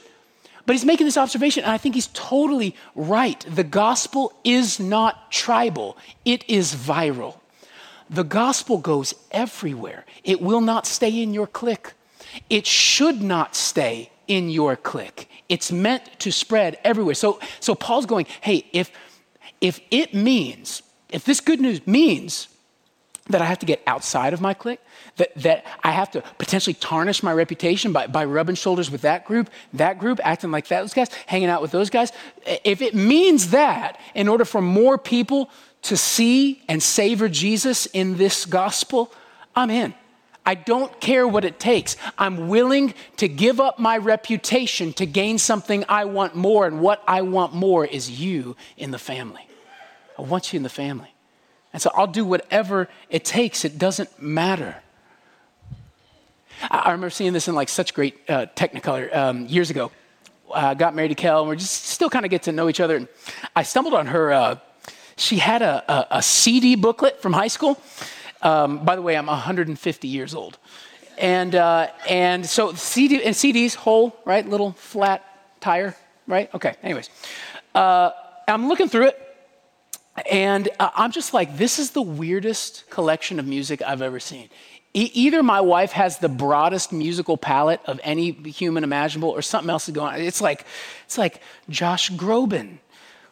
[0.65, 3.45] But he's making this observation, and I think he's totally right.
[3.47, 7.39] The gospel is not tribal, it is viral.
[8.09, 10.05] The gospel goes everywhere.
[10.23, 11.93] It will not stay in your clique.
[12.49, 15.29] It should not stay in your clique.
[15.49, 17.15] It's meant to spread everywhere.
[17.15, 18.91] So, so Paul's going, hey, if,
[19.61, 22.47] if it means, if this good news means
[23.29, 24.81] that I have to get outside of my clique,
[25.15, 29.25] that, that I have to potentially tarnish my reputation by, by rubbing shoulders with that
[29.25, 32.11] group, that group, acting like that, those guys, hanging out with those guys.
[32.45, 35.49] If it means that, in order for more people
[35.83, 39.13] to see and savor Jesus in this gospel,
[39.55, 39.93] I'm in.
[40.45, 41.95] I don't care what it takes.
[42.17, 47.01] I'm willing to give up my reputation to gain something I want more, and what
[47.07, 49.47] I want more is you in the family.
[50.19, 51.12] I want you in the family.
[51.73, 53.65] And so I'll do whatever it takes.
[53.65, 54.77] It doesn't matter.
[56.69, 59.91] I remember seeing this in like such great uh, Technicolor um, years ago.
[60.53, 62.79] I got married to Kel, and we're just still kind of get to know each
[62.79, 62.95] other.
[62.95, 63.07] And
[63.55, 64.31] I stumbled on her.
[64.31, 64.55] Uh,
[65.15, 67.79] she had a, a, a, CD booklet from high school.
[68.41, 70.57] Um, by the way, I'm 150 years old,
[71.17, 75.23] and uh, and so CD and CDs whole right, little flat
[75.61, 75.95] tire,
[76.27, 76.53] right?
[76.53, 76.75] Okay.
[76.83, 77.09] Anyways,
[77.73, 78.11] uh,
[78.47, 79.22] I'm looking through it,
[80.29, 84.49] and uh, I'm just like, this is the weirdest collection of music I've ever seen.
[84.93, 89.69] E- either my wife has the broadest musical palette of any human imaginable, or something
[89.69, 90.21] else is going on.
[90.21, 90.65] It's like,
[91.05, 92.77] it's like Josh Groban,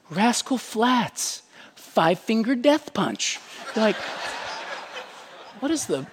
[0.10, 1.44] Rascal Flatts,
[1.76, 3.40] Five Finger Death Punch.
[3.76, 3.96] like,
[5.60, 6.08] what is the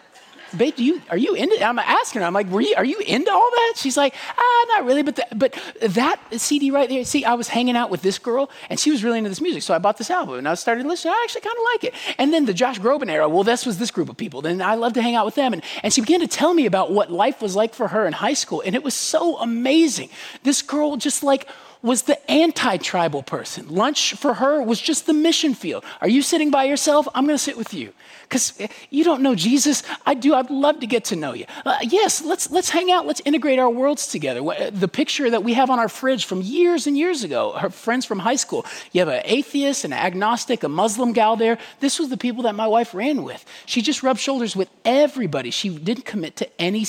[0.56, 2.98] babe, do you, are you into, I'm asking her, I'm like, were you, are you
[3.00, 3.74] into all that?
[3.76, 7.48] She's like, ah, not really, but, the, but that CD right there, see, I was
[7.48, 9.62] hanging out with this girl and she was really into this music.
[9.62, 11.14] So I bought this album and I started listening.
[11.14, 11.94] I actually kind of like it.
[12.18, 14.42] And then the Josh Groban era, well, this was this group of people.
[14.42, 15.52] Then I love to hang out with them.
[15.52, 18.12] And, and she began to tell me about what life was like for her in
[18.12, 18.62] high school.
[18.64, 20.10] And it was so amazing.
[20.42, 21.48] This girl just like,
[21.82, 23.68] was the anti tribal person.
[23.68, 25.84] Lunch for her was just the mission field.
[26.00, 27.06] Are you sitting by yourself?
[27.14, 28.60] I'm going to sit with you because
[28.90, 29.82] you don't know Jesus.
[30.04, 30.34] I do.
[30.34, 31.46] I'd love to get to know you.
[31.64, 33.06] Uh, yes, let's let's hang out.
[33.06, 34.40] Let's integrate our worlds together.
[34.70, 38.04] The picture that we have on our fridge from years and years ago, her friends
[38.04, 38.66] from high school.
[38.92, 41.58] You have an atheist, an agnostic, a Muslim gal there.
[41.80, 43.44] This was the people that my wife ran with.
[43.66, 45.50] She just rubbed shoulders with everybody.
[45.50, 46.84] She didn't commit to any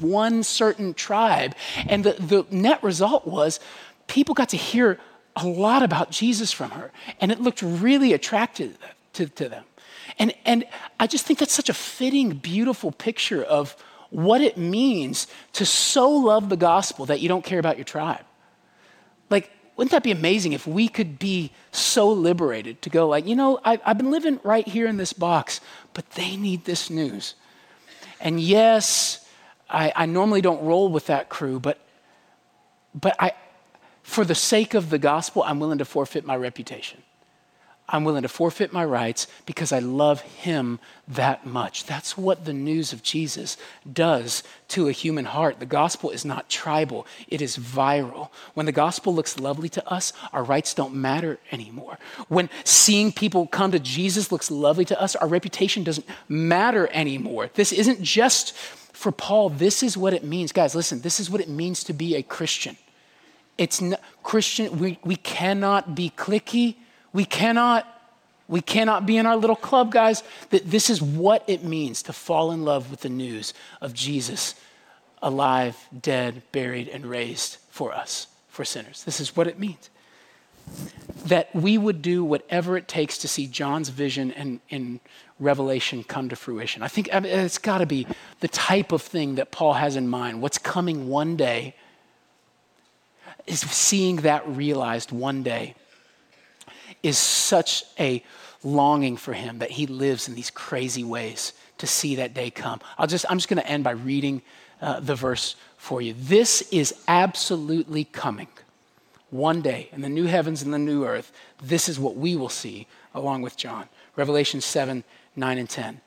[0.00, 1.54] one certain tribe,
[1.88, 3.60] and the the net result was
[4.06, 4.98] people got to hear
[5.36, 8.78] a lot about Jesus from her, and it looked really attractive
[9.14, 9.64] to, to them.
[10.18, 10.64] And, and
[11.00, 13.76] I just think that's such a fitting, beautiful picture of
[14.10, 18.24] what it means to so love the gospel that you don't care about your tribe.
[19.28, 23.34] Like, wouldn't that be amazing if we could be so liberated to go, like, you
[23.34, 25.60] know, I, I've been living right here in this box,
[25.94, 27.34] but they need this news.
[28.20, 29.26] And yes,
[29.68, 31.80] I, I normally don't roll with that crew, but,
[32.94, 33.32] but I,
[34.04, 37.02] for the sake of the gospel, I'm willing to forfeit my reputation.
[37.88, 41.84] I'm willing to forfeit my rights because I love him that much.
[41.84, 43.56] That's what the news of Jesus
[43.90, 45.58] does to a human heart.
[45.58, 48.28] The gospel is not tribal, it is viral.
[48.52, 51.98] When the gospel looks lovely to us, our rights don't matter anymore.
[52.28, 57.50] When seeing people come to Jesus looks lovely to us, our reputation doesn't matter anymore.
[57.54, 60.52] This isn't just for Paul, this is what it means.
[60.52, 62.76] Guys, listen, this is what it means to be a Christian.
[63.56, 66.76] It's not, Christian, we, we cannot be clicky
[67.14, 67.88] we cannot
[68.46, 70.22] we cannot be in our little club, guys.
[70.50, 74.54] That this is what it means to fall in love with the news of Jesus
[75.22, 79.02] alive, dead, buried, and raised for us, for sinners.
[79.04, 79.88] This is what it means.
[81.24, 85.00] That we would do whatever it takes to see John's vision and in
[85.40, 86.82] Revelation come to fruition.
[86.82, 88.06] I think it's got to be
[88.40, 90.42] the type of thing that Paul has in mind.
[90.42, 91.76] What's coming one day
[93.46, 95.74] is seeing that realized one day
[97.02, 98.22] is such a
[98.62, 102.80] longing for him that he lives in these crazy ways to see that day come.
[102.96, 104.42] I'll just, I'm just going to end by reading
[104.80, 106.14] uh, the verse for you.
[106.18, 108.48] This is absolutely coming.
[109.30, 111.32] One day in the new heavens and the new earth,
[111.62, 113.88] this is what we will see along with John.
[114.16, 115.04] Revelation 7,
[115.36, 116.00] 9, and 10.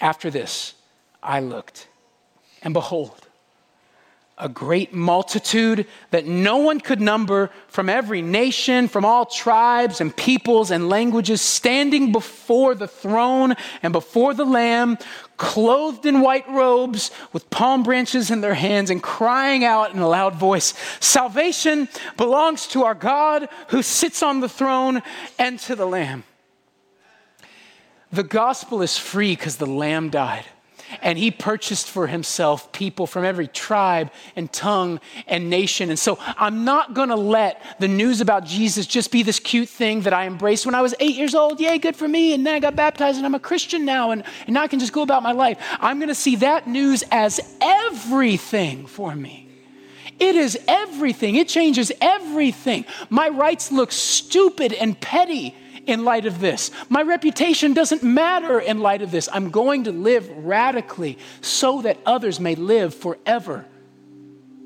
[0.00, 0.74] After this,
[1.22, 1.88] I looked,
[2.62, 3.28] and behold,
[4.40, 10.16] a great multitude that no one could number from every nation, from all tribes and
[10.16, 14.98] peoples and languages, standing before the throne and before the Lamb,
[15.36, 20.08] clothed in white robes with palm branches in their hands and crying out in a
[20.08, 25.02] loud voice Salvation belongs to our God who sits on the throne
[25.38, 26.24] and to the Lamb.
[28.12, 30.44] The gospel is free because the Lamb died
[31.02, 35.90] and he purchased for himself people from every tribe and tongue and nation.
[35.90, 39.68] And so I'm not going to let the news about Jesus just be this cute
[39.68, 41.60] thing that I embraced when I was eight years old.
[41.60, 42.34] Yay, good for me.
[42.34, 44.80] And then I got baptized and I'm a Christian now and, and now I can
[44.80, 45.58] just go about my life.
[45.80, 49.48] I'm going to see that news as everything for me.
[50.18, 51.36] It is everything.
[51.36, 52.84] It changes everything.
[53.08, 55.56] My rights look stupid and petty
[55.86, 56.70] in light of this.
[56.88, 59.28] My reputation doesn't matter in light of this.
[59.32, 63.66] I'm going to live radically so that others may live forever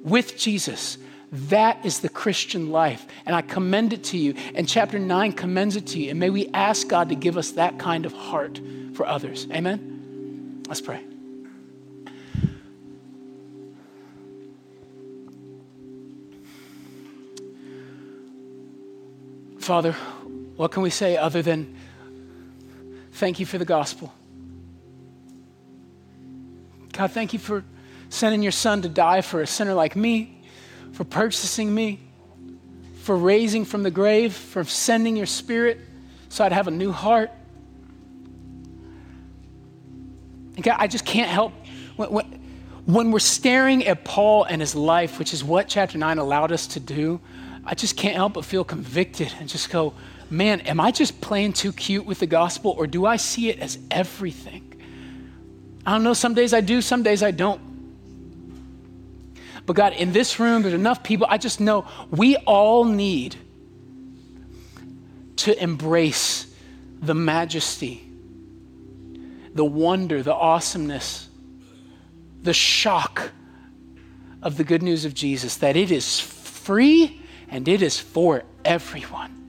[0.02, 0.98] with Jesus.
[1.32, 3.06] That is the Christian life.
[3.26, 4.34] And I commend it to you.
[4.54, 6.10] And chapter 9 commends it to you.
[6.10, 8.60] And may we ask God to give us that kind of heart
[8.94, 9.48] for others.
[9.50, 10.62] Amen?
[10.68, 11.02] Let's pray.
[19.58, 19.96] Father,
[20.56, 21.76] what can we say other than
[23.12, 24.12] thank you for the gospel?
[26.92, 27.64] God, thank you for
[28.08, 30.40] sending your son to die for a sinner like me,
[30.92, 32.00] for purchasing me,
[33.02, 35.80] for raising from the grave, for sending your spirit
[36.28, 37.30] so I'd have a new heart.
[40.54, 41.52] And God, I just can't help
[41.96, 42.40] when, when,
[42.86, 46.66] when we're staring at Paul and his life, which is what chapter 9 allowed us
[46.68, 47.20] to do,
[47.64, 49.94] I just can't help but feel convicted and just go,
[50.30, 53.58] man, am I just playing too cute with the gospel or do I see it
[53.58, 54.70] as everything?
[55.86, 56.14] I don't know.
[56.14, 57.60] Some days I do, some days I don't.
[59.66, 61.26] But God, in this room, there's enough people.
[61.28, 63.36] I just know we all need
[65.36, 66.46] to embrace
[67.00, 68.02] the majesty,
[69.54, 71.28] the wonder, the awesomeness,
[72.42, 73.30] the shock
[74.42, 79.43] of the good news of Jesus that it is free and it is for everyone.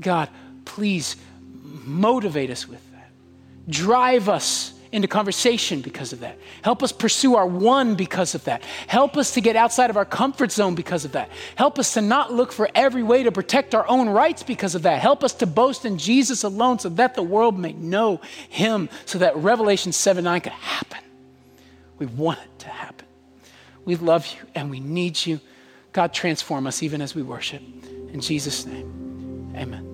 [0.00, 0.28] God,
[0.64, 1.16] please
[1.84, 3.10] motivate us with that.
[3.68, 6.36] Drive us into conversation because of that.
[6.62, 8.62] Help us pursue our one because of that.
[8.88, 11.30] Help us to get outside of our comfort zone because of that.
[11.54, 14.82] Help us to not look for every way to protect our own rights because of
[14.82, 15.00] that.
[15.00, 19.18] Help us to boast in Jesus alone so that the world may know him, so
[19.18, 20.98] that Revelation 7 9 could happen.
[21.98, 23.06] We want it to happen.
[23.84, 25.40] We love you and we need you.
[25.92, 27.62] God, transform us even as we worship.
[28.12, 29.89] In Jesus' name, amen.